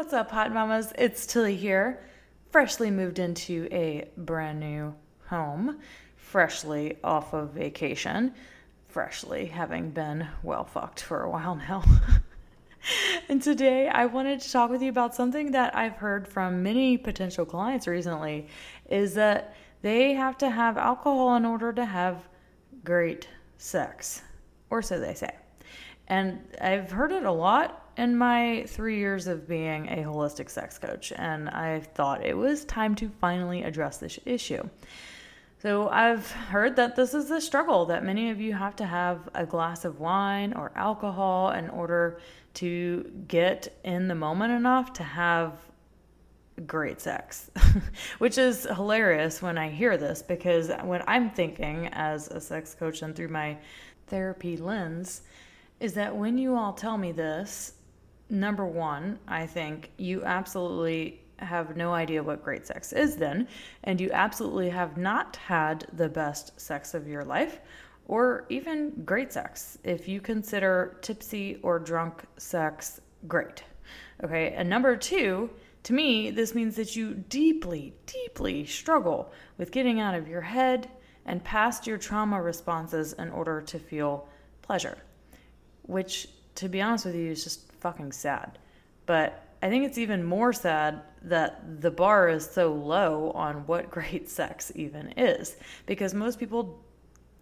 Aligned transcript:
What's 0.00 0.14
up, 0.14 0.30
hot 0.30 0.50
mamas? 0.50 0.94
It's 0.96 1.26
Tilly 1.26 1.56
here, 1.56 2.02
freshly 2.50 2.90
moved 2.90 3.18
into 3.18 3.68
a 3.70 4.08
brand 4.16 4.58
new 4.58 4.94
home, 5.26 5.78
freshly 6.16 6.96
off 7.04 7.34
of 7.34 7.50
vacation, 7.50 8.32
freshly 8.88 9.44
having 9.44 9.90
been 9.90 10.26
well 10.42 10.64
fucked 10.64 11.02
for 11.02 11.22
a 11.22 11.28
while 11.28 11.54
now. 11.54 11.84
and 13.28 13.42
today 13.42 13.88
I 13.88 14.06
wanted 14.06 14.40
to 14.40 14.50
talk 14.50 14.70
with 14.70 14.80
you 14.80 14.88
about 14.88 15.14
something 15.14 15.50
that 15.50 15.76
I've 15.76 15.96
heard 15.96 16.26
from 16.26 16.62
many 16.62 16.96
potential 16.96 17.44
clients 17.44 17.86
recently 17.86 18.48
is 18.88 19.12
that 19.14 19.54
they 19.82 20.14
have 20.14 20.38
to 20.38 20.48
have 20.48 20.78
alcohol 20.78 21.36
in 21.36 21.44
order 21.44 21.74
to 21.74 21.84
have 21.84 22.26
great 22.84 23.28
sex, 23.58 24.22
or 24.70 24.80
so 24.80 24.98
they 24.98 25.12
say. 25.12 25.36
And 26.08 26.40
I've 26.58 26.90
heard 26.90 27.12
it 27.12 27.24
a 27.24 27.30
lot 27.30 27.79
in 27.96 28.16
my 28.16 28.64
three 28.66 28.98
years 28.98 29.26
of 29.26 29.48
being 29.48 29.88
a 29.88 29.96
holistic 29.96 30.50
sex 30.50 30.78
coach, 30.78 31.12
and 31.16 31.48
I 31.48 31.80
thought 31.80 32.24
it 32.24 32.36
was 32.36 32.64
time 32.64 32.94
to 32.96 33.08
finally 33.20 33.62
address 33.62 33.98
this 33.98 34.18
issue. 34.24 34.68
So, 35.62 35.88
I've 35.88 36.30
heard 36.30 36.76
that 36.76 36.96
this 36.96 37.12
is 37.12 37.30
a 37.30 37.40
struggle, 37.40 37.84
that 37.86 38.02
many 38.02 38.30
of 38.30 38.40
you 38.40 38.54
have 38.54 38.76
to 38.76 38.86
have 38.86 39.28
a 39.34 39.44
glass 39.44 39.84
of 39.84 40.00
wine 40.00 40.54
or 40.54 40.72
alcohol 40.74 41.50
in 41.50 41.68
order 41.68 42.18
to 42.54 43.10
get 43.28 43.78
in 43.84 44.08
the 44.08 44.14
moment 44.14 44.52
enough 44.52 44.92
to 44.94 45.02
have 45.02 45.52
great 46.66 47.00
sex, 47.00 47.50
which 48.18 48.38
is 48.38 48.64
hilarious 48.64 49.42
when 49.42 49.58
I 49.58 49.68
hear 49.70 49.96
this 49.96 50.22
because 50.22 50.70
what 50.82 51.04
I'm 51.06 51.30
thinking 51.30 51.88
as 51.88 52.28
a 52.28 52.40
sex 52.40 52.74
coach 52.74 53.02
and 53.02 53.14
through 53.14 53.28
my 53.28 53.58
therapy 54.06 54.56
lens, 54.56 55.22
is 55.78 55.94
that 55.94 56.14
when 56.14 56.36
you 56.36 56.54
all 56.54 56.74
tell 56.74 56.98
me 56.98 57.12
this, 57.12 57.72
number 58.30 58.64
one, 58.64 59.18
I 59.26 59.46
think 59.46 59.90
you 59.96 60.24
absolutely 60.24 61.22
have 61.38 61.76
no 61.76 61.92
idea 61.92 62.22
what 62.22 62.44
great 62.44 62.66
sex 62.66 62.92
is 62.92 63.16
then, 63.16 63.48
and 63.84 64.00
you 64.00 64.10
absolutely 64.12 64.70
have 64.70 64.96
not 64.96 65.36
had 65.36 65.86
the 65.94 66.08
best 66.08 66.60
sex 66.60 66.94
of 66.94 67.08
your 67.08 67.24
life 67.24 67.60
or 68.06 68.44
even 68.48 69.02
great 69.04 69.32
sex 69.32 69.78
if 69.84 70.08
you 70.08 70.20
consider 70.20 70.98
tipsy 71.00 71.58
or 71.62 71.78
drunk 71.78 72.24
sex 72.36 73.00
great. 73.28 73.62
Okay, 74.22 74.52
and 74.52 74.68
number 74.68 74.96
two, 74.96 75.48
to 75.84 75.92
me, 75.92 76.30
this 76.30 76.54
means 76.54 76.76
that 76.76 76.94
you 76.94 77.14
deeply, 77.14 77.94
deeply 78.06 78.66
struggle 78.66 79.32
with 79.56 79.70
getting 79.70 80.00
out 80.00 80.14
of 80.14 80.28
your 80.28 80.42
head 80.42 80.90
and 81.24 81.42
past 81.42 81.86
your 81.86 81.96
trauma 81.96 82.40
responses 82.40 83.12
in 83.14 83.30
order 83.30 83.62
to 83.62 83.78
feel 83.78 84.28
pleasure 84.62 84.98
which 85.90 86.28
to 86.54 86.68
be 86.68 86.80
honest 86.80 87.04
with 87.04 87.16
you 87.16 87.30
is 87.30 87.42
just 87.42 87.69
fucking 87.80 88.12
sad. 88.12 88.58
But 89.06 89.46
I 89.62 89.68
think 89.68 89.84
it's 89.84 89.98
even 89.98 90.24
more 90.24 90.52
sad 90.52 91.02
that 91.22 91.82
the 91.82 91.90
bar 91.90 92.28
is 92.28 92.48
so 92.48 92.72
low 92.72 93.30
on 93.32 93.66
what 93.66 93.90
great 93.96 94.28
sex 94.28 94.72
even 94.74 95.12
is 95.16 95.56
because 95.86 96.14
most 96.14 96.38
people 96.38 96.80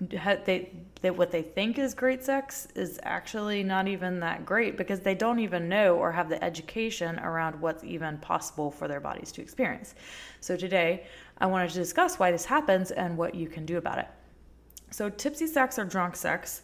they, 0.01 0.71
they 1.03 1.11
what 1.11 1.33
they 1.33 1.43
think 1.43 1.77
is 1.77 1.93
great 1.93 2.25
sex 2.25 2.69
is 2.77 3.01
actually 3.03 3.65
not 3.65 3.89
even 3.89 4.21
that 4.21 4.47
great 4.47 4.77
because 4.77 5.01
they 5.01 5.15
don't 5.15 5.41
even 5.41 5.69
know 5.69 5.97
or 5.97 6.13
have 6.13 6.29
the 6.29 6.43
education 6.43 7.19
around 7.19 7.61
what's 7.61 7.83
even 7.83 8.17
possible 8.19 8.71
for 8.71 8.87
their 8.87 9.01
bodies 9.01 9.33
to 9.33 9.43
experience. 9.43 9.97
So 10.41 10.57
today, 10.57 11.05
I 11.39 11.47
wanted 11.47 11.71
to 11.71 11.75
discuss 11.75 12.19
why 12.19 12.31
this 12.31 12.45
happens 12.45 12.93
and 12.93 13.17
what 13.17 13.35
you 13.35 13.49
can 13.49 13.67
do 13.67 13.77
about 13.77 13.99
it. 13.99 14.07
So 14.91 15.11
tipsy 15.11 15.49
sex 15.49 15.79
or 15.79 15.85
drunk 15.85 16.15
sex 16.15 16.63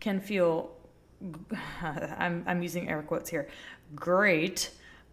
can 0.00 0.18
feel 0.18 0.70
I'm, 1.82 2.44
I'm 2.46 2.62
using 2.62 2.88
air 2.88 3.02
quotes 3.02 3.30
here, 3.30 3.48
great, 3.94 4.70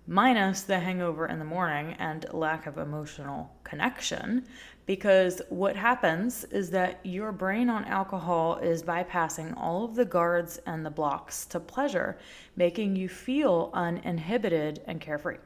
minus 0.07 0.61
the 0.61 0.79
hangover 0.79 1.27
in 1.27 1.37
the 1.37 1.45
morning 1.45 1.95
and 1.99 2.25
lack 2.31 2.65
of 2.65 2.77
emotional 2.77 3.51
connection. 3.63 4.45
Because 4.85 5.41
what 5.49 5.75
happens 5.75 6.45
is 6.45 6.69
that 6.69 7.01
your 7.03 7.33
brain 7.33 7.69
on 7.69 7.83
alcohol 7.85 8.57
is 8.59 8.83
bypassing 8.83 9.53
all 9.57 9.83
of 9.83 9.95
the 9.95 10.05
guards 10.05 10.59
and 10.65 10.85
the 10.85 10.89
blocks 10.89 11.45
to 11.47 11.59
pleasure, 11.59 12.17
making 12.55 12.95
you 12.95 13.09
feel 13.09 13.69
uninhibited 13.73 14.81
and 14.87 15.01
carefree. 15.01 15.37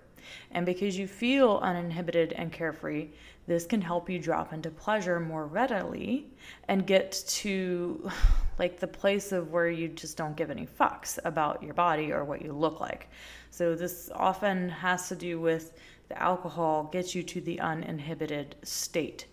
And 0.51 0.65
because 0.65 0.97
you 0.97 1.07
feel 1.07 1.59
uninhibited 1.61 2.33
and 2.33 2.51
carefree, 2.51 3.09
this 3.47 3.65
can 3.65 3.81
help 3.81 4.09
you 4.09 4.19
drop 4.19 4.53
into 4.53 4.69
pleasure 4.69 5.19
more 5.19 5.45
readily 5.45 6.27
and 6.67 6.85
get 6.85 7.23
to 7.27 8.09
like 8.59 8.79
the 8.79 8.87
place 8.87 9.31
of 9.31 9.51
where 9.51 9.69
you 9.69 9.87
just 9.87 10.17
don't 10.17 10.37
give 10.37 10.51
any 10.51 10.67
fucks 10.67 11.17
about 11.25 11.63
your 11.63 11.73
body 11.73 12.11
or 12.11 12.23
what 12.23 12.41
you 12.41 12.53
look 12.53 12.79
like. 12.79 13.09
So 13.49 13.75
this 13.75 14.09
often 14.13 14.69
has 14.69 15.07
to 15.09 15.15
do 15.15 15.39
with 15.39 15.73
the 16.09 16.21
alcohol 16.21 16.89
gets 16.91 17.15
you 17.15 17.23
to 17.23 17.41
the 17.41 17.59
uninhibited 17.59 18.55
state. 18.63 19.25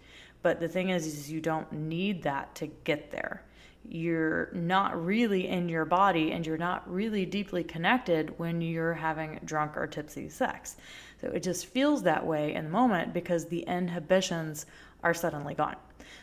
But 0.43 0.60
the 0.60 0.69
thing 0.69 0.91
is, 0.91 1.06
is 1.06 1.31
you 1.31 1.41
don't 1.41 1.71
need 1.72 2.22
that 2.22 2.54
to 2.56 2.69
get 2.84 3.10
there. 3.10 3.43
You're 3.84 4.50
not 4.53 5.05
really 5.05 5.49
in 5.49 5.69
your 5.69 5.84
body 5.84 6.33
and 6.33 6.47
you're 6.47 6.59
not 6.59 6.91
really 6.91 7.25
deeply 7.25 7.65
connected 7.65 8.39
when 8.39 8.61
you're 8.61 8.94
having 8.94 9.41
drunk 9.44 9.77
or 9.77 9.87
tipsy 9.87 10.28
sex. 10.28 10.77
So 11.21 11.28
it 11.28 11.43
just 11.43 11.66
feels 11.66 12.03
that 12.03 12.25
way 12.25 12.55
in 12.55 12.65
the 12.65 12.71
moment 12.71 13.12
because 13.12 13.47
the 13.47 13.61
inhibitions 13.61 14.66
are 15.03 15.15
suddenly 15.15 15.55
gone. 15.55 15.77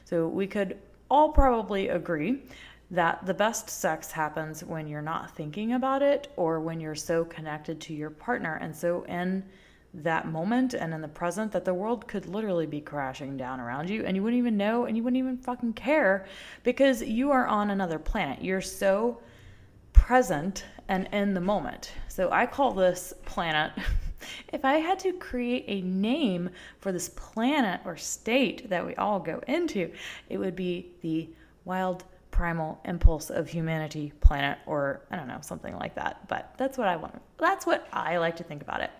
So 0.05 0.27
we 0.27 0.47
could 0.47 0.77
all 1.09 1.29
probably 1.29 1.89
agree 1.89 2.43
that 2.91 3.25
the 3.25 3.33
best 3.33 3.69
sex 3.69 4.11
happens 4.11 4.63
when 4.63 4.87
you're 4.87 5.01
not 5.01 5.35
thinking 5.35 5.73
about 5.73 6.01
it 6.01 6.31
or 6.35 6.59
when 6.59 6.79
you're 6.79 6.95
so 6.95 7.25
connected 7.25 7.81
to 7.81 7.93
your 7.93 8.11
partner 8.11 8.55
and 8.61 8.75
so 8.75 9.03
in 9.03 9.43
that 10.03 10.27
moment 10.27 10.73
and 10.73 10.93
in 10.93 11.01
the 11.01 11.07
present 11.07 11.51
that 11.51 11.65
the 11.65 11.73
world 11.73 12.07
could 12.07 12.25
literally 12.25 12.65
be 12.65 12.81
crashing 12.81 13.37
down 13.37 13.59
around 13.59 13.89
you 13.89 14.03
and 14.03 14.15
you 14.15 14.23
wouldn't 14.23 14.39
even 14.39 14.57
know 14.57 14.85
and 14.85 14.97
you 14.97 15.03
wouldn't 15.03 15.19
even 15.19 15.37
fucking 15.37 15.73
care 15.73 16.25
because 16.63 17.01
you 17.01 17.31
are 17.31 17.47
on 17.47 17.71
another 17.71 17.97
planet. 17.97 18.43
You're 18.43 18.61
so 18.61 19.21
present 19.93 20.65
and 20.87 21.07
in 21.11 21.33
the 21.33 21.41
moment. 21.41 21.93
So 22.09 22.29
I 22.31 22.45
call 22.45 22.73
this 22.73 23.13
planet 23.25 23.71
If 24.51 24.65
I 24.65 24.75
had 24.75 24.99
to 24.99 25.13
create 25.13 25.65
a 25.67 25.81
name 25.81 26.49
for 26.79 26.91
this 26.91 27.09
planet 27.09 27.81
or 27.85 27.97
state 27.97 28.69
that 28.69 28.85
we 28.85 28.95
all 28.95 29.19
go 29.19 29.41
into, 29.47 29.91
it 30.29 30.37
would 30.37 30.55
be 30.55 30.91
the 31.01 31.29
wild 31.63 32.03
primal 32.31 32.79
impulse 32.85 33.29
of 33.29 33.47
humanity 33.47 34.11
planet 34.19 34.57
or 34.65 35.01
I 35.09 35.15
don't 35.15 35.27
know, 35.27 35.39
something 35.41 35.75
like 35.77 35.95
that. 35.95 36.27
But 36.27 36.53
that's 36.57 36.77
what 36.77 36.87
I 36.87 36.95
want. 36.95 37.21
That's 37.37 37.65
what 37.65 37.87
I 37.93 38.17
like 38.17 38.35
to 38.37 38.43
think 38.43 38.61
about 38.61 38.81
it. 38.81 38.91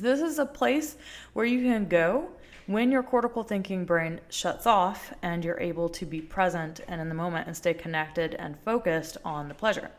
This 0.00 0.20
is 0.20 0.38
a 0.38 0.46
place 0.46 0.96
where 1.32 1.46
you 1.46 1.62
can 1.62 1.88
go 1.88 2.28
when 2.68 2.92
your 2.92 3.02
cortical 3.02 3.42
thinking 3.42 3.86
brain 3.86 4.20
shuts 4.28 4.66
off 4.66 5.14
and 5.22 5.42
you're 5.42 5.58
able 5.58 5.88
to 5.88 6.04
be 6.04 6.20
present 6.20 6.80
and 6.86 7.00
in 7.00 7.08
the 7.08 7.14
moment 7.14 7.46
and 7.46 7.56
stay 7.56 7.72
connected 7.72 8.34
and 8.34 8.58
focused 8.60 9.16
on 9.24 9.48
the 9.48 9.54
pleasure. 9.54 9.90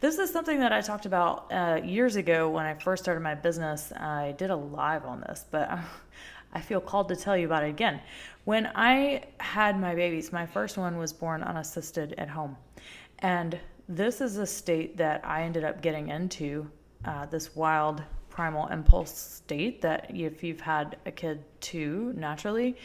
This 0.00 0.18
is 0.18 0.30
something 0.30 0.60
that 0.60 0.70
I 0.70 0.82
talked 0.82 1.06
about 1.06 1.50
uh, 1.50 1.80
years 1.82 2.16
ago 2.16 2.50
when 2.50 2.66
I 2.66 2.74
first 2.74 3.02
started 3.02 3.20
my 3.20 3.34
business. 3.34 3.92
I 3.92 4.34
did 4.36 4.50
a 4.50 4.56
live 4.56 5.06
on 5.06 5.20
this, 5.22 5.46
but 5.50 5.70
I 6.52 6.60
feel 6.60 6.82
called 6.82 7.08
to 7.08 7.16
tell 7.16 7.34
you 7.34 7.46
about 7.46 7.64
it 7.64 7.70
again. 7.70 8.00
When 8.44 8.70
I 8.74 9.24
had 9.40 9.80
my 9.80 9.94
babies, 9.94 10.30
my 10.30 10.44
first 10.44 10.76
one 10.76 10.98
was 10.98 11.14
born 11.14 11.42
unassisted 11.42 12.14
at 12.18 12.28
home. 12.28 12.58
And 13.20 13.58
this 13.88 14.20
is 14.20 14.36
a 14.36 14.46
state 14.46 14.98
that 14.98 15.24
I 15.24 15.44
ended 15.44 15.64
up 15.64 15.80
getting 15.80 16.08
into, 16.08 16.70
uh, 17.06 17.24
this 17.24 17.56
wild 17.56 18.02
primal 18.38 18.68
impulse 18.68 19.18
state 19.18 19.82
that 19.82 20.08
if 20.14 20.44
you've 20.44 20.60
had 20.60 20.96
a 21.06 21.10
kid 21.10 21.42
too, 21.60 22.12
naturally, 22.16 22.76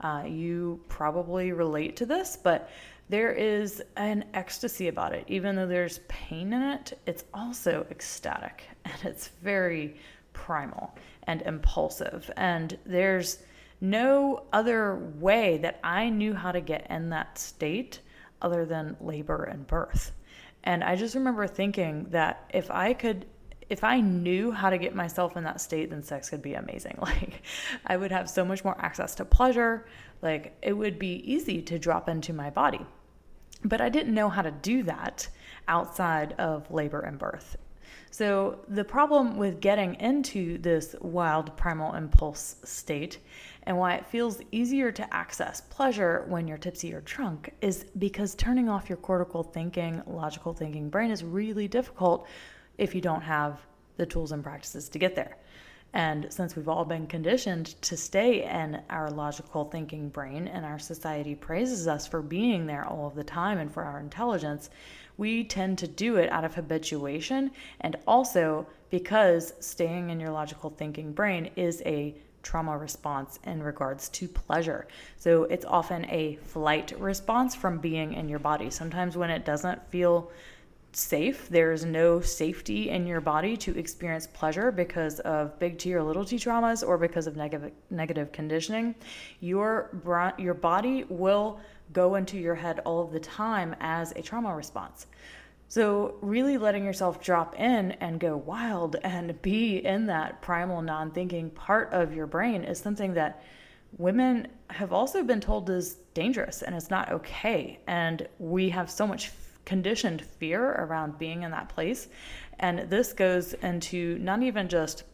uh, 0.00 0.22
you 0.26 0.80
probably 0.88 1.52
relate 1.52 1.96
to 1.96 2.06
this, 2.06 2.38
but 2.42 2.70
there 3.10 3.30
is 3.30 3.82
an 3.96 4.24
ecstasy 4.32 4.88
about 4.88 5.12
it. 5.12 5.22
Even 5.28 5.54
though 5.54 5.66
there's 5.66 5.98
pain 6.08 6.54
in 6.54 6.62
it, 6.62 6.98
it's 7.04 7.24
also 7.34 7.86
ecstatic 7.90 8.62
and 8.86 8.94
it's 9.04 9.28
very 9.42 9.96
primal 10.32 10.94
and 11.24 11.42
impulsive. 11.42 12.30
And 12.38 12.78
there's 12.86 13.42
no 13.82 14.44
other 14.50 14.96
way 15.20 15.58
that 15.58 15.78
I 15.84 16.08
knew 16.08 16.32
how 16.32 16.52
to 16.52 16.62
get 16.62 16.86
in 16.88 17.10
that 17.10 17.36
state 17.36 18.00
other 18.40 18.64
than 18.64 18.96
labor 18.98 19.44
and 19.44 19.66
birth. 19.66 20.12
And 20.64 20.82
I 20.82 20.96
just 20.96 21.14
remember 21.14 21.46
thinking 21.46 22.06
that 22.12 22.48
if 22.54 22.70
I 22.70 22.94
could 22.94 23.26
if 23.72 23.82
I 23.82 24.00
knew 24.00 24.52
how 24.52 24.68
to 24.68 24.76
get 24.76 24.94
myself 24.94 25.34
in 25.34 25.44
that 25.44 25.58
state, 25.58 25.88
then 25.88 26.02
sex 26.02 26.28
could 26.28 26.42
be 26.42 26.54
amazing. 26.54 26.98
Like, 27.02 27.42
I 27.86 27.96
would 27.96 28.12
have 28.12 28.28
so 28.28 28.44
much 28.44 28.64
more 28.64 28.76
access 28.78 29.14
to 29.14 29.24
pleasure. 29.24 29.86
Like, 30.20 30.54
it 30.60 30.74
would 30.74 30.98
be 30.98 31.14
easy 31.24 31.62
to 31.62 31.78
drop 31.78 32.06
into 32.06 32.34
my 32.34 32.50
body. 32.50 32.84
But 33.64 33.80
I 33.80 33.88
didn't 33.88 34.14
know 34.14 34.28
how 34.28 34.42
to 34.42 34.50
do 34.50 34.82
that 34.82 35.26
outside 35.68 36.34
of 36.34 36.70
labor 36.70 37.00
and 37.00 37.18
birth. 37.18 37.56
So, 38.10 38.58
the 38.68 38.84
problem 38.84 39.38
with 39.38 39.60
getting 39.60 39.94
into 39.94 40.58
this 40.58 40.94
wild 41.00 41.56
primal 41.56 41.94
impulse 41.94 42.56
state 42.64 43.18
and 43.62 43.78
why 43.78 43.94
it 43.94 44.04
feels 44.06 44.42
easier 44.50 44.92
to 44.92 45.14
access 45.14 45.62
pleasure 45.62 46.26
when 46.28 46.46
you're 46.46 46.58
tipsy 46.58 46.92
or 46.92 47.00
drunk 47.00 47.54
is 47.62 47.86
because 47.98 48.34
turning 48.34 48.68
off 48.68 48.90
your 48.90 48.98
cortical 48.98 49.42
thinking, 49.42 50.02
logical 50.06 50.52
thinking 50.52 50.90
brain 50.90 51.10
is 51.10 51.24
really 51.24 51.68
difficult 51.68 52.26
if 52.78 52.94
you 52.94 53.00
don't 53.00 53.22
have 53.22 53.60
the 53.96 54.06
tools 54.06 54.32
and 54.32 54.42
practices 54.42 54.88
to 54.88 54.98
get 54.98 55.14
there. 55.14 55.36
And 55.94 56.32
since 56.32 56.56
we've 56.56 56.68
all 56.68 56.86
been 56.86 57.06
conditioned 57.06 57.80
to 57.82 57.96
stay 57.96 58.44
in 58.44 58.80
our 58.88 59.10
logical 59.10 59.66
thinking 59.66 60.08
brain 60.08 60.48
and 60.48 60.64
our 60.64 60.78
society 60.78 61.34
praises 61.34 61.86
us 61.86 62.06
for 62.06 62.22
being 62.22 62.66
there 62.66 62.86
all 62.86 63.06
of 63.06 63.14
the 63.14 63.24
time 63.24 63.58
and 63.58 63.70
for 63.70 63.84
our 63.84 64.00
intelligence, 64.00 64.70
we 65.18 65.44
tend 65.44 65.78
to 65.78 65.86
do 65.86 66.16
it 66.16 66.32
out 66.32 66.44
of 66.44 66.54
habituation 66.54 67.50
and 67.82 67.96
also 68.06 68.66
because 68.88 69.52
staying 69.60 70.08
in 70.08 70.18
your 70.18 70.30
logical 70.30 70.70
thinking 70.70 71.12
brain 71.12 71.50
is 71.56 71.82
a 71.84 72.14
trauma 72.42 72.76
response 72.76 73.38
in 73.44 73.62
regards 73.62 74.08
to 74.08 74.26
pleasure. 74.26 74.88
So 75.16 75.44
it's 75.44 75.64
often 75.64 76.06
a 76.06 76.36
flight 76.42 76.92
response 76.98 77.54
from 77.54 77.78
being 77.78 78.14
in 78.14 78.28
your 78.28 78.38
body. 78.38 78.70
Sometimes 78.70 79.16
when 79.16 79.30
it 79.30 79.44
doesn't 79.44 79.86
feel 79.90 80.30
safe. 80.96 81.48
There's 81.48 81.84
no 81.84 82.20
safety 82.20 82.90
in 82.90 83.06
your 83.06 83.20
body 83.20 83.56
to 83.58 83.78
experience 83.78 84.26
pleasure 84.26 84.70
because 84.70 85.20
of 85.20 85.58
big 85.58 85.78
T 85.78 85.94
or 85.94 86.02
little 86.02 86.24
t 86.24 86.36
traumas 86.36 86.86
or 86.86 86.98
because 86.98 87.26
of 87.26 87.36
negative 87.36 87.72
negative 87.90 88.32
conditioning. 88.32 88.94
Your 89.40 89.90
your 90.38 90.54
body 90.54 91.04
will 91.08 91.60
go 91.92 92.14
into 92.14 92.38
your 92.38 92.54
head 92.54 92.80
all 92.80 93.02
of 93.02 93.12
the 93.12 93.20
time 93.20 93.74
as 93.80 94.12
a 94.12 94.22
trauma 94.22 94.54
response. 94.54 95.06
So, 95.68 96.16
really 96.20 96.58
letting 96.58 96.84
yourself 96.84 97.22
drop 97.22 97.58
in 97.58 97.92
and 97.92 98.20
go 98.20 98.36
wild 98.36 98.96
and 99.02 99.40
be 99.40 99.78
in 99.78 100.04
that 100.06 100.42
primal 100.42 100.82
non 100.82 101.10
thinking 101.12 101.48
part 101.48 101.90
of 101.92 102.12
your 102.12 102.26
brain 102.26 102.62
is 102.62 102.78
something 102.78 103.14
that 103.14 103.42
women 103.96 104.48
have 104.68 104.92
also 104.92 105.22
been 105.22 105.40
told 105.40 105.70
is 105.70 105.94
dangerous 106.12 106.60
and 106.60 106.74
it's 106.74 106.90
not 106.90 107.10
okay. 107.12 107.78
And 107.86 108.28
we 108.38 108.68
have 108.68 108.90
so 108.90 109.06
much 109.06 109.30
conditioned 109.64 110.22
fear 110.22 110.72
around 110.72 111.18
being 111.18 111.42
in 111.42 111.50
that 111.50 111.68
place. 111.68 112.08
And 112.58 112.90
this 112.90 113.12
goes 113.12 113.54
into 113.54 114.18
not 114.18 114.42
even 114.42 114.68
just 114.68 115.04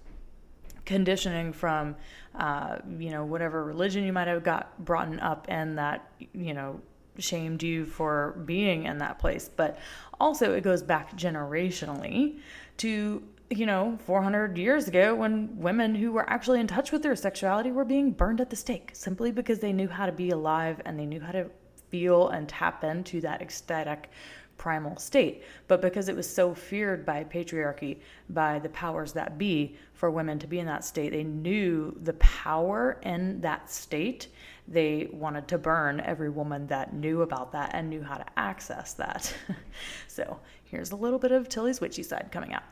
conditioning 0.84 1.52
from, 1.52 1.96
uh, 2.34 2.78
you 2.98 3.10
know, 3.10 3.24
whatever 3.24 3.64
religion 3.64 4.04
you 4.04 4.12
might 4.12 4.28
have 4.28 4.42
got 4.42 4.82
brought 4.84 5.20
up 5.20 5.48
in 5.48 5.76
that, 5.76 6.10
you 6.32 6.54
know, 6.54 6.80
shamed 7.18 7.62
you 7.62 7.84
for 7.84 8.40
being 8.46 8.84
in 8.84 8.98
that 8.98 9.18
place, 9.18 9.50
but 9.54 9.78
also 10.20 10.54
it 10.54 10.62
goes 10.62 10.82
back 10.82 11.16
generationally 11.16 12.38
to 12.78 13.22
you 13.50 13.64
know, 13.64 13.98
400 14.04 14.58
years 14.58 14.88
ago 14.88 15.14
when 15.14 15.58
women 15.58 15.94
who 15.94 16.12
were 16.12 16.28
actually 16.28 16.60
in 16.60 16.66
touch 16.66 16.92
with 16.92 17.02
their 17.02 17.16
sexuality 17.16 17.72
were 17.72 17.84
being 17.84 18.10
burned 18.10 18.40
at 18.40 18.50
the 18.50 18.56
stake 18.56 18.90
simply 18.92 19.32
because 19.32 19.58
they 19.58 19.72
knew 19.72 19.88
how 19.88 20.04
to 20.04 20.12
be 20.12 20.30
alive 20.30 20.80
and 20.84 20.98
they 20.98 21.06
knew 21.06 21.20
how 21.20 21.32
to 21.32 21.46
feel 21.90 22.28
and 22.28 22.48
tap 22.48 22.84
into 22.84 23.20
that 23.22 23.40
ecstatic 23.40 24.10
primal 24.58 24.96
state. 24.96 25.42
But 25.68 25.80
because 25.80 26.08
it 26.08 26.16
was 26.16 26.28
so 26.28 26.52
feared 26.54 27.06
by 27.06 27.24
patriarchy, 27.24 27.98
by 28.28 28.58
the 28.58 28.68
powers 28.68 29.12
that 29.12 29.38
be, 29.38 29.76
for 29.94 30.10
women 30.10 30.38
to 30.40 30.46
be 30.46 30.58
in 30.58 30.66
that 30.66 30.84
state, 30.84 31.12
they 31.12 31.24
knew 31.24 31.96
the 32.02 32.12
power 32.14 32.98
in 33.02 33.40
that 33.40 33.70
state. 33.70 34.28
They 34.70 35.08
wanted 35.12 35.48
to 35.48 35.58
burn 35.58 36.00
every 36.00 36.28
woman 36.28 36.66
that 36.66 36.92
knew 36.92 37.22
about 37.22 37.52
that 37.52 37.70
and 37.72 37.88
knew 37.88 38.02
how 38.02 38.16
to 38.16 38.26
access 38.36 38.92
that. 38.94 39.34
so 40.08 40.38
here's 40.64 40.90
a 40.90 40.96
little 40.96 41.18
bit 41.18 41.32
of 41.32 41.48
Tilly's 41.48 41.80
witchy 41.80 42.02
side 42.02 42.28
coming 42.30 42.52
out. 42.52 42.62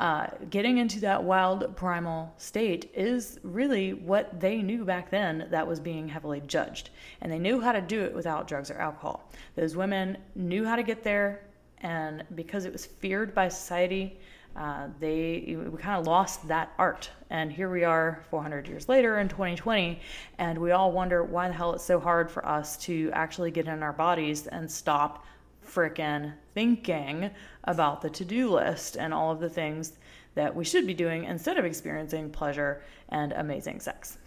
Uh, 0.00 0.26
getting 0.50 0.78
into 0.78 0.98
that 1.00 1.22
wild 1.22 1.76
primal 1.76 2.34
state 2.38 2.90
is 2.92 3.38
really 3.44 3.94
what 3.94 4.40
they 4.40 4.62
knew 4.62 4.84
back 4.84 5.10
then 5.10 5.46
that 5.50 5.64
was 5.64 5.78
being 5.78 6.08
heavily 6.08 6.42
judged. 6.46 6.90
And 7.20 7.30
they 7.30 7.38
knew 7.38 7.60
how 7.60 7.70
to 7.70 7.80
do 7.80 8.02
it 8.02 8.12
without 8.12 8.48
drugs 8.48 8.70
or 8.70 8.78
alcohol. 8.78 9.30
Those 9.54 9.76
women 9.76 10.18
knew 10.34 10.64
how 10.64 10.74
to 10.74 10.82
get 10.82 11.04
there, 11.04 11.46
and 11.82 12.24
because 12.34 12.64
it 12.64 12.72
was 12.72 12.84
feared 12.84 13.32
by 13.32 13.48
society, 13.48 14.18
uh, 14.56 14.88
they 15.00 15.56
we 15.70 15.78
kind 15.78 15.98
of 15.98 16.06
lost 16.06 16.46
that 16.48 16.72
art 16.78 17.10
and 17.30 17.52
here 17.52 17.70
we 17.70 17.82
are 17.82 18.24
400 18.30 18.68
years 18.68 18.88
later 18.88 19.18
in 19.18 19.28
2020 19.28 20.00
and 20.38 20.58
we 20.58 20.70
all 20.70 20.92
wonder 20.92 21.24
why 21.24 21.48
the 21.48 21.54
hell 21.54 21.72
it's 21.72 21.84
so 21.84 21.98
hard 21.98 22.30
for 22.30 22.46
us 22.46 22.76
to 22.76 23.10
actually 23.12 23.50
get 23.50 23.66
in 23.66 23.82
our 23.82 23.92
bodies 23.92 24.46
and 24.46 24.70
stop 24.70 25.24
frickin' 25.66 26.32
thinking 26.52 27.30
about 27.64 28.00
the 28.00 28.10
to 28.10 28.24
do 28.24 28.50
list 28.50 28.96
and 28.96 29.12
all 29.12 29.32
of 29.32 29.40
the 29.40 29.50
things 29.50 29.94
that 30.34 30.54
we 30.54 30.64
should 30.64 30.86
be 30.86 30.94
doing 30.94 31.24
instead 31.24 31.58
of 31.58 31.64
experiencing 31.64 32.30
pleasure 32.30 32.82
and 33.08 33.32
amazing 33.32 33.80
sex. 33.80 34.18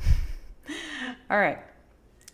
all 1.30 1.38
right. 1.38 1.60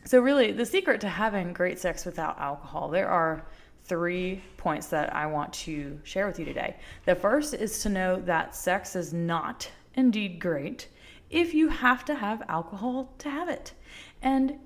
So, 0.05 0.19
really, 0.19 0.51
the 0.51 0.65
secret 0.65 1.01
to 1.01 1.09
having 1.09 1.53
great 1.53 1.79
sex 1.79 2.05
without 2.05 2.37
alcohol, 2.39 2.89
there 2.89 3.07
are 3.07 3.45
three 3.85 4.41
points 4.57 4.87
that 4.87 5.13
I 5.13 5.25
want 5.25 5.51
to 5.53 5.99
share 6.03 6.27
with 6.27 6.39
you 6.39 6.45
today. 6.45 6.75
The 7.05 7.15
first 7.15 7.53
is 7.53 7.81
to 7.83 7.89
know 7.89 8.21
that 8.21 8.55
sex 8.55 8.95
is 8.95 9.13
not 9.13 9.69
indeed 9.95 10.39
great 10.39 10.87
if 11.29 11.53
you 11.53 11.67
have 11.67 12.05
to 12.05 12.15
have 12.15 12.43
alcohol 12.47 13.13
to 13.19 13.29
have 13.29 13.49
it. 13.49 13.73
And 14.21 14.59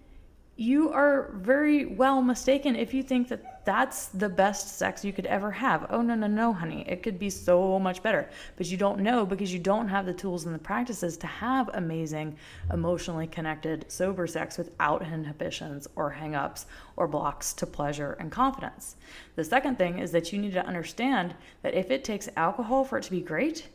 you 0.57 0.91
are 0.91 1.29
very 1.35 1.85
well 1.85 2.21
mistaken 2.23 2.75
if 2.75 2.91
you 2.91 3.03
think 3.03 3.27
that 3.27 3.63
that's 3.63 4.07
the 4.07 4.27
best 4.27 4.77
sex 4.77 5.05
you 5.05 5.13
could 5.13 5.27
ever 5.27 5.51
have. 5.51 5.85
Oh, 5.91 6.01
no, 6.01 6.15
no, 6.15 6.25
no, 6.25 6.51
honey. 6.51 6.83
It 6.87 7.03
could 7.03 7.19
be 7.19 7.29
so 7.29 7.77
much 7.77 8.01
better. 8.01 8.27
But 8.55 8.65
you 8.67 8.77
don't 8.77 9.01
know 9.01 9.25
because 9.25 9.53
you 9.53 9.59
don't 9.59 9.87
have 9.87 10.07
the 10.07 10.13
tools 10.13 10.45
and 10.45 10.55
the 10.55 10.59
practices 10.59 11.15
to 11.17 11.27
have 11.27 11.69
amazing, 11.73 12.37
emotionally 12.73 13.27
connected, 13.27 13.85
sober 13.87 14.25
sex 14.25 14.57
without 14.57 15.03
inhibitions 15.03 15.87
or 15.95 16.15
hangups 16.19 16.65
or 16.95 17.07
blocks 17.07 17.53
to 17.53 17.67
pleasure 17.67 18.17
and 18.19 18.31
confidence. 18.31 18.95
The 19.35 19.43
second 19.43 19.77
thing 19.77 19.99
is 19.99 20.11
that 20.11 20.33
you 20.33 20.39
need 20.39 20.53
to 20.53 20.65
understand 20.65 21.35
that 21.61 21.75
if 21.75 21.91
it 21.91 22.03
takes 22.03 22.29
alcohol 22.35 22.83
for 22.83 22.97
it 22.97 23.03
to 23.03 23.11
be 23.11 23.21
great, 23.21 23.67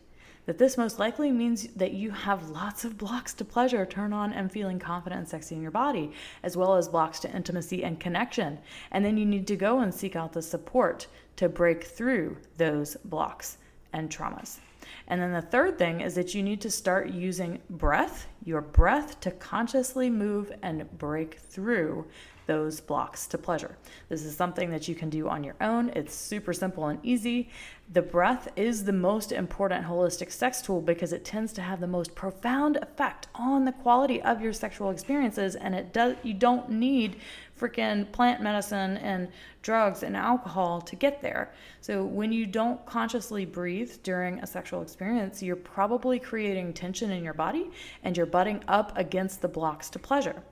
that 0.46 0.58
this 0.58 0.76
most 0.76 0.98
likely 0.98 1.30
means 1.30 1.68
that 1.76 1.92
you 1.92 2.10
have 2.10 2.50
lots 2.50 2.84
of 2.84 2.98
blocks 2.98 3.32
to 3.34 3.44
pleasure, 3.44 3.86
turn 3.86 4.12
on, 4.12 4.32
and 4.32 4.50
feeling 4.50 4.78
confident 4.78 5.20
and 5.20 5.28
sexy 5.28 5.54
in 5.54 5.62
your 5.62 5.70
body, 5.70 6.12
as 6.42 6.56
well 6.56 6.74
as 6.74 6.88
blocks 6.88 7.20
to 7.20 7.34
intimacy 7.34 7.84
and 7.84 8.00
connection. 8.00 8.58
And 8.90 9.04
then 9.04 9.16
you 9.16 9.24
need 9.24 9.46
to 9.46 9.56
go 9.56 9.80
and 9.80 9.94
seek 9.94 10.16
out 10.16 10.32
the 10.32 10.42
support 10.42 11.06
to 11.36 11.48
break 11.48 11.84
through 11.84 12.36
those 12.56 12.96
blocks 13.04 13.58
and 13.92 14.10
traumas. 14.10 14.58
And 15.08 15.20
then 15.20 15.32
the 15.32 15.42
third 15.42 15.78
thing 15.78 16.00
is 16.00 16.14
that 16.14 16.34
you 16.34 16.42
need 16.42 16.60
to 16.62 16.70
start 16.70 17.10
using 17.10 17.60
breath, 17.70 18.26
your 18.44 18.60
breath, 18.60 19.20
to 19.20 19.30
consciously 19.30 20.10
move 20.10 20.52
and 20.62 20.90
break 20.98 21.38
through 21.38 22.06
those 22.46 22.80
blocks 22.80 23.26
to 23.28 23.38
pleasure. 23.38 23.76
This 24.08 24.24
is 24.24 24.36
something 24.36 24.70
that 24.70 24.88
you 24.88 24.94
can 24.94 25.08
do 25.08 25.28
on 25.28 25.44
your 25.44 25.54
own. 25.60 25.90
It's 25.90 26.14
super 26.14 26.52
simple 26.52 26.86
and 26.86 26.98
easy. 27.02 27.50
The 27.92 28.02
breath 28.02 28.48
is 28.56 28.84
the 28.84 28.92
most 28.92 29.32
important 29.32 29.86
holistic 29.86 30.32
sex 30.32 30.62
tool 30.62 30.80
because 30.80 31.12
it 31.12 31.24
tends 31.24 31.52
to 31.54 31.62
have 31.62 31.80
the 31.80 31.86
most 31.86 32.14
profound 32.14 32.76
effect 32.76 33.28
on 33.34 33.64
the 33.64 33.72
quality 33.72 34.20
of 34.22 34.40
your 34.40 34.52
sexual 34.52 34.90
experiences 34.90 35.56
and 35.56 35.74
it 35.74 35.92
does 35.92 36.16
you 36.22 36.32
don't 36.32 36.70
need 36.70 37.16
freaking 37.58 38.10
plant 38.12 38.42
medicine 38.42 38.96
and 38.98 39.28
drugs 39.62 40.02
and 40.02 40.16
alcohol 40.16 40.80
to 40.80 40.96
get 40.96 41.22
there. 41.22 41.52
So 41.80 42.04
when 42.04 42.32
you 42.32 42.46
don't 42.46 42.84
consciously 42.86 43.44
breathe 43.44 43.92
during 44.02 44.40
a 44.40 44.46
sexual 44.46 44.82
experience, 44.82 45.42
you're 45.42 45.56
probably 45.56 46.18
creating 46.18 46.72
tension 46.72 47.10
in 47.10 47.22
your 47.22 47.34
body 47.34 47.70
and 48.02 48.16
you're 48.16 48.26
butting 48.26 48.62
up 48.68 48.96
against 48.96 49.42
the 49.42 49.48
blocks 49.48 49.90
to 49.90 49.98
pleasure. 49.98 50.42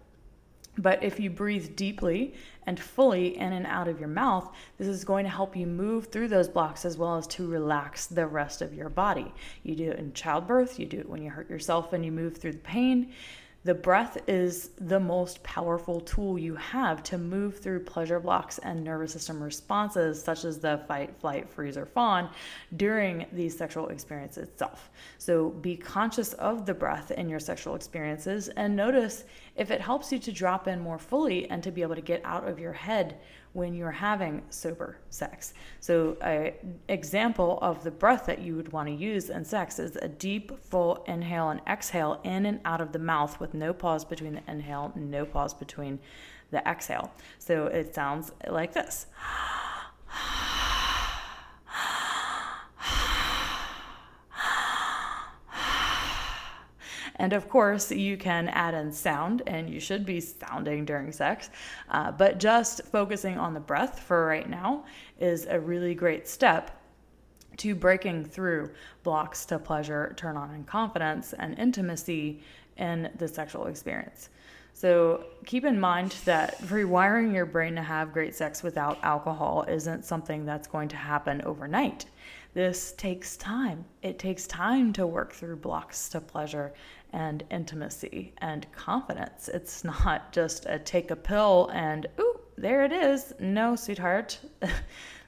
But 0.78 1.02
if 1.02 1.18
you 1.18 1.30
breathe 1.30 1.74
deeply 1.76 2.34
and 2.64 2.78
fully 2.78 3.36
in 3.36 3.52
and 3.52 3.66
out 3.66 3.88
of 3.88 3.98
your 3.98 4.08
mouth, 4.08 4.50
this 4.78 4.86
is 4.86 5.04
going 5.04 5.24
to 5.24 5.30
help 5.30 5.56
you 5.56 5.66
move 5.66 6.06
through 6.06 6.28
those 6.28 6.48
blocks 6.48 6.84
as 6.84 6.96
well 6.96 7.16
as 7.16 7.26
to 7.28 7.46
relax 7.46 8.06
the 8.06 8.26
rest 8.26 8.62
of 8.62 8.72
your 8.72 8.88
body. 8.88 9.32
You 9.62 9.74
do 9.74 9.90
it 9.90 9.98
in 9.98 10.12
childbirth, 10.12 10.78
you 10.78 10.86
do 10.86 11.00
it 11.00 11.08
when 11.08 11.22
you 11.22 11.30
hurt 11.30 11.50
yourself 11.50 11.92
and 11.92 12.04
you 12.04 12.12
move 12.12 12.36
through 12.36 12.52
the 12.52 12.58
pain. 12.58 13.12
The 13.62 13.74
breath 13.74 14.16
is 14.26 14.70
the 14.78 14.98
most 14.98 15.42
powerful 15.42 16.00
tool 16.00 16.38
you 16.38 16.54
have 16.54 17.02
to 17.02 17.18
move 17.18 17.58
through 17.58 17.80
pleasure 17.80 18.18
blocks 18.18 18.56
and 18.56 18.82
nervous 18.82 19.12
system 19.12 19.42
responses, 19.42 20.22
such 20.22 20.46
as 20.46 20.58
the 20.58 20.80
fight, 20.88 21.14
flight, 21.20 21.46
freeze, 21.50 21.76
or 21.76 21.84
fawn 21.84 22.30
during 22.76 23.26
the 23.32 23.50
sexual 23.50 23.88
experience 23.88 24.38
itself. 24.38 24.88
So 25.18 25.50
be 25.50 25.76
conscious 25.76 26.32
of 26.34 26.64
the 26.64 26.72
breath 26.72 27.10
in 27.10 27.28
your 27.28 27.38
sexual 27.38 27.74
experiences 27.74 28.48
and 28.48 28.74
notice 28.74 29.24
if 29.56 29.70
it 29.70 29.82
helps 29.82 30.10
you 30.10 30.18
to 30.20 30.32
drop 30.32 30.66
in 30.66 30.80
more 30.80 30.98
fully 30.98 31.50
and 31.50 31.62
to 31.62 31.70
be 31.70 31.82
able 31.82 31.96
to 31.96 32.00
get 32.00 32.22
out 32.24 32.48
of 32.48 32.58
your 32.58 32.72
head 32.72 33.18
when 33.52 33.74
you're 33.74 33.90
having 33.90 34.42
sober 34.50 34.98
sex. 35.10 35.54
So, 35.80 36.16
an 36.20 36.52
example 36.88 37.58
of 37.62 37.82
the 37.82 37.90
breath 37.90 38.26
that 38.26 38.40
you 38.40 38.56
would 38.56 38.72
want 38.72 38.88
to 38.88 38.94
use 38.94 39.30
in 39.30 39.44
sex 39.44 39.78
is 39.78 39.96
a 39.96 40.08
deep, 40.08 40.58
full 40.64 41.04
inhale 41.08 41.50
and 41.50 41.60
exhale 41.68 42.20
in 42.24 42.46
and 42.46 42.60
out 42.64 42.80
of 42.80 42.92
the 42.92 42.98
mouth 42.98 43.40
with 43.40 43.54
no 43.54 43.72
pause 43.72 44.04
between 44.04 44.34
the 44.34 44.42
inhale, 44.48 44.92
no 44.94 45.24
pause 45.24 45.54
between 45.54 45.98
the 46.50 46.66
exhale. 46.68 47.12
So, 47.38 47.66
it 47.66 47.94
sounds 47.94 48.32
like 48.48 48.72
this. 48.72 49.06
And 57.20 57.34
of 57.34 57.50
course, 57.50 57.92
you 57.92 58.16
can 58.16 58.48
add 58.48 58.72
in 58.72 58.90
sound, 58.90 59.42
and 59.46 59.68
you 59.68 59.78
should 59.78 60.06
be 60.06 60.20
sounding 60.20 60.86
during 60.86 61.12
sex. 61.12 61.50
Uh, 61.90 62.10
but 62.10 62.40
just 62.40 62.82
focusing 62.86 63.36
on 63.36 63.52
the 63.52 63.60
breath 63.60 64.00
for 64.00 64.24
right 64.24 64.48
now 64.48 64.86
is 65.18 65.44
a 65.44 65.60
really 65.60 65.94
great 65.94 66.26
step 66.26 66.82
to 67.58 67.74
breaking 67.74 68.24
through 68.24 68.70
blocks 69.02 69.44
to 69.44 69.58
pleasure, 69.58 70.14
turn 70.16 70.38
on, 70.38 70.48
and 70.52 70.66
confidence 70.66 71.34
and 71.34 71.58
intimacy 71.58 72.40
in 72.78 73.10
the 73.18 73.28
sexual 73.28 73.66
experience. 73.66 74.30
So 74.72 75.24
keep 75.44 75.66
in 75.66 75.78
mind 75.78 76.16
that 76.24 76.58
rewiring 76.62 77.34
your 77.34 77.44
brain 77.44 77.74
to 77.74 77.82
have 77.82 78.14
great 78.14 78.34
sex 78.34 78.62
without 78.62 78.98
alcohol 79.02 79.66
isn't 79.68 80.06
something 80.06 80.46
that's 80.46 80.66
going 80.66 80.88
to 80.88 80.96
happen 80.96 81.42
overnight. 81.42 82.06
This 82.54 82.92
takes 82.92 83.36
time. 83.36 83.84
It 84.02 84.18
takes 84.18 84.46
time 84.46 84.92
to 84.94 85.06
work 85.06 85.32
through 85.32 85.56
blocks 85.56 86.08
to 86.08 86.20
pleasure 86.20 86.72
and 87.12 87.44
intimacy 87.50 88.32
and 88.38 88.70
confidence. 88.72 89.48
It's 89.48 89.84
not 89.84 90.32
just 90.32 90.66
a 90.66 90.78
take 90.78 91.10
a 91.10 91.16
pill 91.16 91.70
and, 91.72 92.06
ooh, 92.18 92.40
there 92.56 92.84
it 92.84 92.92
is. 92.92 93.32
No, 93.38 93.76
sweetheart. 93.76 94.38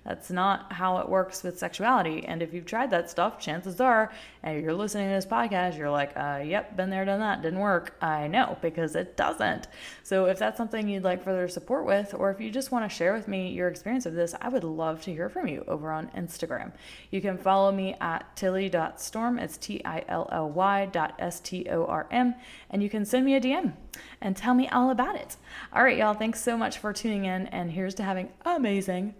That's 0.04 0.30
not 0.30 0.72
how 0.72 0.98
it 0.98 1.08
works 1.08 1.44
with 1.44 1.58
sexuality. 1.58 2.24
And 2.26 2.42
if 2.42 2.52
you've 2.52 2.66
tried 2.66 2.90
that 2.90 3.08
stuff, 3.08 3.38
chances 3.38 3.80
are, 3.80 4.12
and 4.42 4.60
you're 4.60 4.74
listening 4.74 5.08
to 5.08 5.14
this 5.14 5.26
podcast, 5.26 5.78
you're 5.78 5.90
like, 5.90 6.12
uh, 6.16 6.42
yep, 6.44 6.76
been 6.76 6.90
there, 6.90 7.04
done 7.04 7.20
that, 7.20 7.42
didn't 7.42 7.60
work. 7.60 7.96
I 8.02 8.26
know, 8.26 8.58
because 8.60 8.96
it 8.96 9.16
doesn't. 9.16 9.68
So 10.02 10.24
if 10.24 10.38
that's 10.38 10.56
something 10.56 10.88
you'd 10.88 11.04
like 11.04 11.22
further 11.22 11.46
support 11.46 11.86
with, 11.86 12.14
or 12.14 12.32
if 12.32 12.40
you 12.40 12.50
just 12.50 12.72
want 12.72 12.88
to 12.88 12.94
share 12.94 13.12
with 13.12 13.28
me 13.28 13.52
your 13.52 13.68
experience 13.68 14.04
of 14.04 14.14
this, 14.14 14.34
I 14.40 14.48
would 14.48 14.64
love 14.64 15.02
to 15.02 15.12
hear 15.12 15.28
from 15.28 15.46
you 15.46 15.64
over 15.68 15.92
on 15.92 16.10
Instagram. 16.16 16.72
You 17.12 17.20
can 17.20 17.38
follow 17.38 17.70
me 17.70 17.94
at 18.00 18.34
tilly.storm. 18.34 19.38
It's 19.38 19.56
T 19.56 19.84
I 19.84 20.04
L 20.08 20.28
L 20.32 20.50
Y 20.50 20.86
dot 20.86 21.14
S 21.20 21.38
T 21.38 21.68
O 21.70 21.84
R 21.84 22.08
M. 22.10 22.34
And 22.70 22.82
you 22.82 22.90
can 22.90 23.04
send 23.04 23.24
me 23.24 23.36
a 23.36 23.40
DM 23.40 23.74
and 24.20 24.36
tell 24.36 24.54
me 24.54 24.68
all 24.68 24.90
about 24.90 25.14
it. 25.14 25.36
All 25.72 25.84
right, 25.84 25.96
y'all, 25.96 26.14
thanks 26.14 26.40
so 26.42 26.56
much 26.56 26.78
for 26.78 26.92
tuning 26.92 27.24
in. 27.24 27.46
And 27.48 27.70
here's 27.70 27.94
to 27.96 28.02
having 28.02 28.30
amazing 28.44 29.14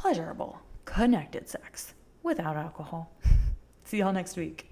pleasurable, 0.00 0.58
connected 0.86 1.46
sex 1.46 1.92
without 2.22 2.56
alcohol. 2.56 3.12
See 3.84 3.98
y'all 3.98 4.14
next 4.14 4.36
week. 4.38 4.66